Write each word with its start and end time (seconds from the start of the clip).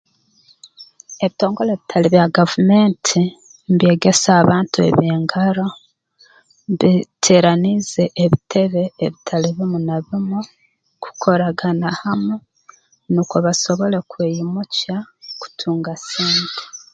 Ebitongole 1.25 1.69
ebitali 1.73 2.07
bya 2.13 2.25
gavumenti 2.37 3.21
nibyegesa 3.67 4.29
abantu 4.41 4.77
eby'engaro 4.89 5.67
byeteeraniize 6.77 8.03
ebitebe 8.23 8.83
ebitali 9.05 9.47
bimu 9.57 9.77
na 9.87 9.95
bimu 10.05 10.39
kukoragana 11.03 11.87
hamu 12.01 12.35
nukwo 13.13 13.37
basobole 13.45 13.97
kweyimukya 14.11 14.97
kutunga 15.39 15.93
sente 16.07 16.63